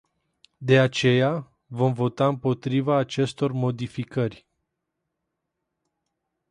De 0.61 0.79
aceea, 0.79 1.51
vom 1.67 1.93
vota 1.93 2.27
împotriva 2.27 2.97
acestor 2.97 3.51
modificări. 3.51 4.47